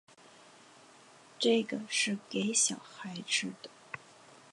[1.37, 3.69] 这个是给小孩吃的